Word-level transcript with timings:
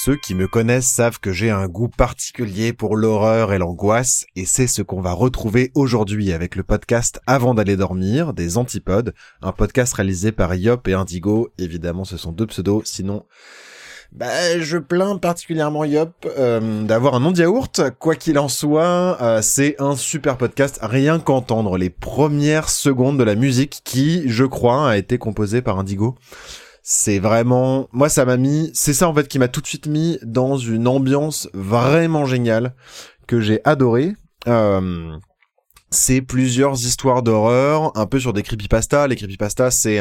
Ceux 0.00 0.14
qui 0.14 0.36
me 0.36 0.46
connaissent 0.46 0.86
savent 0.86 1.18
que 1.18 1.32
j'ai 1.32 1.50
un 1.50 1.66
goût 1.66 1.88
particulier 1.88 2.72
pour 2.72 2.96
l'horreur 2.96 3.52
et 3.52 3.58
l'angoisse, 3.58 4.26
et 4.36 4.46
c'est 4.46 4.68
ce 4.68 4.80
qu'on 4.80 5.00
va 5.00 5.10
retrouver 5.12 5.72
aujourd'hui 5.74 6.32
avec 6.32 6.54
le 6.54 6.62
podcast 6.62 7.20
Avant 7.26 7.52
d'aller 7.52 7.74
dormir, 7.76 8.32
des 8.32 8.58
Antipodes, 8.58 9.12
un 9.42 9.50
podcast 9.50 9.94
réalisé 9.94 10.30
par 10.30 10.54
Yop 10.54 10.86
et 10.86 10.94
Indigo. 10.94 11.48
Évidemment, 11.58 12.04
ce 12.04 12.16
sont 12.16 12.30
deux 12.30 12.46
pseudos, 12.46 12.82
sinon... 12.84 13.24
Bah, 14.12 14.58
je 14.60 14.78
plains 14.78 15.18
particulièrement 15.18 15.84
Yop 15.84 16.12
euh, 16.38 16.84
d'avoir 16.84 17.16
un 17.16 17.20
nom 17.20 17.32
de 17.32 17.40
yaourt. 17.40 17.82
Quoi 17.98 18.14
qu'il 18.14 18.38
en 18.38 18.48
soit, 18.48 19.20
euh, 19.20 19.42
c'est 19.42 19.74
un 19.80 19.96
super 19.96 20.38
podcast. 20.38 20.78
Rien 20.80 21.18
qu'entendre 21.18 21.76
les 21.76 21.90
premières 21.90 22.70
secondes 22.70 23.18
de 23.18 23.24
la 23.24 23.34
musique 23.34 23.80
qui, 23.84 24.28
je 24.28 24.44
crois, 24.44 24.90
a 24.90 24.96
été 24.96 25.18
composée 25.18 25.60
par 25.60 25.78
Indigo 25.80 26.14
c'est 26.90 27.18
vraiment 27.18 27.86
moi 27.92 28.08
ça 28.08 28.24
m'a 28.24 28.38
mis 28.38 28.70
c'est 28.72 28.94
ça 28.94 29.06
en 29.10 29.12
fait 29.12 29.28
qui 29.28 29.38
m'a 29.38 29.48
tout 29.48 29.60
de 29.60 29.66
suite 29.66 29.88
mis 29.88 30.18
dans 30.22 30.56
une 30.56 30.88
ambiance 30.88 31.50
vraiment 31.52 32.24
géniale 32.24 32.74
que 33.26 33.42
j'ai 33.42 33.60
adoré 33.64 34.14
euh, 34.46 35.18
c'est 35.90 36.20
plusieurs 36.20 36.74
histoires 36.74 37.22
d'horreur, 37.22 37.92
un 37.96 38.04
peu 38.04 38.20
sur 38.20 38.34
des 38.34 38.42
creepypastas. 38.42 39.06
Les 39.06 39.16
creepypastas, 39.16 39.70
c'est 39.70 40.00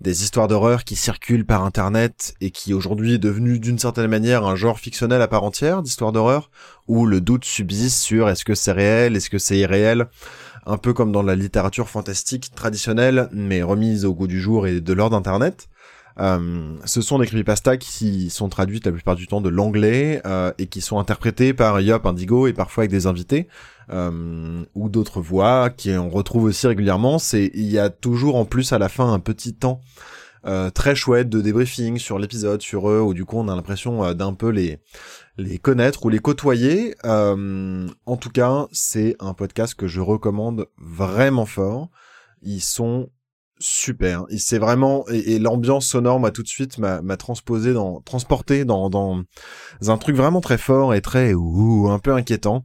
des 0.00 0.22
histoires 0.22 0.48
d'horreur 0.48 0.84
qui 0.84 0.96
circulent 0.96 1.44
par 1.44 1.64
Internet 1.64 2.34
et 2.40 2.50
qui 2.50 2.72
aujourd'hui 2.72 3.14
est 3.14 3.18
devenu 3.18 3.58
d'une 3.58 3.78
certaine 3.78 4.06
manière 4.06 4.46
un 4.46 4.56
genre 4.56 4.78
fictionnel 4.78 5.20
à 5.20 5.28
part 5.28 5.44
entière 5.44 5.82
d'histoires 5.82 6.12
d'horreur, 6.12 6.50
où 6.88 7.04
le 7.04 7.20
doute 7.20 7.44
subsiste 7.44 7.98
sur 7.98 8.30
est-ce 8.30 8.46
que 8.46 8.54
c'est 8.54 8.72
réel, 8.72 9.14
est-ce 9.14 9.28
que 9.28 9.38
c'est 9.38 9.58
irréel, 9.58 10.06
un 10.64 10.78
peu 10.78 10.94
comme 10.94 11.12
dans 11.12 11.22
la 11.22 11.36
littérature 11.36 11.90
fantastique 11.90 12.54
traditionnelle, 12.54 13.28
mais 13.32 13.62
remise 13.62 14.06
au 14.06 14.14
goût 14.14 14.26
du 14.26 14.40
jour 14.40 14.66
et 14.66 14.80
de 14.80 14.92
l'ordre 14.94 15.16
d'Internet. 15.16 15.68
Euh, 16.20 16.76
ce 16.84 17.00
sont 17.00 17.18
des 17.18 17.26
creepypastas 17.26 17.76
qui 17.76 18.30
sont 18.30 18.48
traduites 18.48 18.86
la 18.86 18.92
plupart 18.92 19.16
du 19.16 19.26
temps 19.26 19.40
de 19.40 19.48
l'anglais 19.48 20.20
euh, 20.26 20.52
et 20.58 20.66
qui 20.66 20.80
sont 20.80 20.98
interprétés 20.98 21.54
par 21.54 21.80
Yop 21.80 22.06
Indigo 22.06 22.46
et 22.46 22.52
parfois 22.52 22.82
avec 22.82 22.90
des 22.90 23.06
invités 23.06 23.48
euh, 23.90 24.64
ou 24.74 24.88
d'autres 24.88 25.20
voix 25.20 25.70
qui 25.70 25.90
on 25.92 26.10
retrouve 26.10 26.44
aussi 26.44 26.66
régulièrement. 26.66 27.18
C'est 27.18 27.50
il 27.54 27.70
y 27.70 27.78
a 27.78 27.90
toujours 27.90 28.36
en 28.36 28.44
plus 28.44 28.72
à 28.72 28.78
la 28.78 28.88
fin 28.88 29.12
un 29.12 29.20
petit 29.20 29.54
temps 29.54 29.80
très 30.74 30.96
chouette 30.96 31.28
de 31.28 31.40
débriefing 31.40 31.98
sur 31.98 32.18
l'épisode, 32.18 32.62
sur 32.62 32.90
eux, 32.90 33.00
où 33.00 33.14
du 33.14 33.24
coup 33.24 33.38
on 33.38 33.46
a 33.46 33.54
l'impression 33.54 34.12
d'un 34.12 34.34
peu 34.34 34.48
les 34.48 34.80
les 35.38 35.58
connaître 35.58 36.04
ou 36.04 36.08
les 36.08 36.18
côtoyer. 36.18 36.96
en 37.04 38.16
tout 38.20 38.30
cas, 38.30 38.66
c'est 38.72 39.14
un 39.20 39.34
podcast 39.34 39.76
que 39.76 39.86
je 39.86 40.00
recommande 40.00 40.66
vraiment 40.78 41.46
fort. 41.46 41.90
Ils 42.42 42.60
sont 42.60 43.08
super. 43.62 44.24
C'est 44.36 44.58
vraiment 44.58 45.06
et, 45.08 45.38
l'ambiance 45.38 45.86
sonore 45.86 46.20
m'a 46.20 46.30
tout 46.30 46.42
de 46.42 46.48
suite 46.48 46.78
m'a 46.78 47.16
transposé 47.16 47.72
dans 47.72 48.00
transporté 48.00 48.64
dans 48.64 48.90
dans 48.90 49.22
un 49.86 49.98
truc 49.98 50.16
vraiment 50.16 50.40
très 50.40 50.58
fort 50.58 50.94
et 50.94 51.00
très 51.00 51.34
ou 51.34 51.88
un 51.88 51.98
peu 51.98 52.12
inquiétant. 52.12 52.64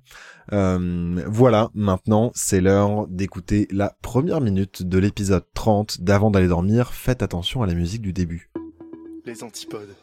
Euh, 0.53 1.21
voilà, 1.27 1.69
maintenant 1.73 2.31
c'est 2.33 2.61
l'heure 2.61 3.07
d'écouter 3.07 3.67
la 3.71 3.95
première 4.01 4.41
minute 4.41 4.83
de 4.83 4.97
l'épisode 4.97 5.43
30 5.53 6.01
d'avant 6.01 6.31
d'aller 6.31 6.47
dormir. 6.47 6.93
Faites 6.93 7.21
attention 7.21 7.63
à 7.63 7.67
la 7.67 7.73
musique 7.73 8.01
du 8.01 8.13
début. 8.13 8.49
Les 9.25 9.43
antipodes. 9.43 9.95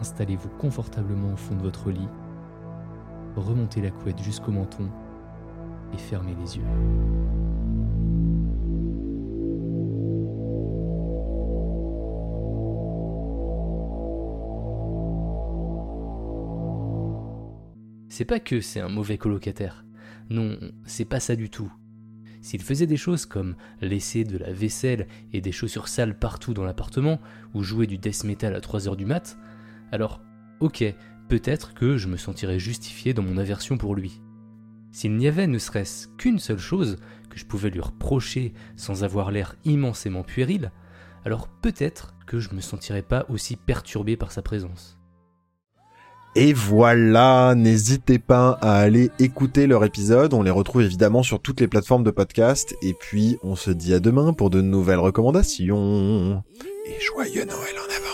Installez-vous 0.00 0.50
confortablement 0.58 1.32
au 1.32 1.36
fond 1.36 1.54
de 1.56 1.62
votre 1.62 1.90
lit, 1.90 2.08
remontez 3.34 3.80
la 3.80 3.90
couette 3.90 4.22
jusqu'au 4.22 4.52
menton 4.52 4.88
et 5.92 5.98
fermez 5.98 6.34
les 6.40 6.56
yeux. 6.56 6.64
C'est 18.08 18.24
pas 18.24 18.40
que 18.40 18.62
c'est 18.62 18.80
un 18.80 18.88
mauvais 18.88 19.18
colocataire. 19.18 19.84
Non, 20.30 20.56
c'est 20.86 21.04
pas 21.04 21.20
ça 21.20 21.36
du 21.36 21.50
tout. 21.50 21.70
S'il 22.40 22.62
faisait 22.62 22.86
des 22.86 22.96
choses 22.96 23.26
comme 23.26 23.56
laisser 23.82 24.24
de 24.24 24.38
la 24.38 24.52
vaisselle 24.52 25.06
et 25.34 25.42
des 25.42 25.52
chaussures 25.52 25.88
sales 25.88 26.18
partout 26.18 26.54
dans 26.54 26.64
l'appartement, 26.64 27.20
ou 27.52 27.62
jouer 27.62 27.86
du 27.86 27.98
death 27.98 28.24
metal 28.24 28.54
à 28.54 28.60
3h 28.60 28.96
du 28.96 29.04
mat', 29.04 29.36
alors 29.92 30.20
ok, 30.60 30.84
peut-être 31.28 31.74
que 31.74 31.96
je 31.96 32.08
me 32.08 32.16
sentirais 32.16 32.58
justifié 32.58 33.14
dans 33.14 33.22
mon 33.22 33.38
aversion 33.38 33.78
pour 33.78 33.94
lui. 33.94 34.20
S'il 34.92 35.16
n'y 35.16 35.28
avait 35.28 35.46
ne 35.46 35.58
serait-ce 35.58 36.08
qu'une 36.16 36.38
seule 36.38 36.58
chose 36.58 36.96
que 37.28 37.38
je 37.38 37.44
pouvais 37.44 37.70
lui 37.70 37.80
reprocher 37.80 38.54
sans 38.76 39.04
avoir 39.04 39.30
l'air 39.30 39.56
immensément 39.64 40.22
puéril, 40.22 40.72
alors 41.24 41.48
peut-être 41.48 42.14
que 42.26 42.38
je 42.38 42.54
me 42.54 42.60
sentirais 42.60 43.02
pas 43.02 43.26
aussi 43.28 43.56
perturbé 43.56 44.16
par 44.16 44.32
sa 44.32 44.42
présence. 44.42 44.98
Et 46.34 46.52
voilà, 46.52 47.54
n'hésitez 47.54 48.18
pas 48.18 48.58
à 48.60 48.76
aller 48.76 49.10
écouter 49.18 49.66
leur 49.66 49.84
épisode, 49.84 50.34
on 50.34 50.42
les 50.42 50.50
retrouve 50.50 50.82
évidemment 50.82 51.22
sur 51.22 51.40
toutes 51.40 51.60
les 51.60 51.66
plateformes 51.66 52.04
de 52.04 52.10
podcast, 52.10 52.74
et 52.82 52.92
puis 52.92 53.38
on 53.42 53.56
se 53.56 53.70
dit 53.70 53.94
à 53.94 54.00
demain 54.00 54.34
pour 54.34 54.50
de 54.50 54.60
nouvelles 54.60 54.98
recommandations. 54.98 56.42
Et 56.86 57.00
joyeux 57.00 57.46
Noël 57.46 57.74
en 57.78 57.96
avant 57.96 58.05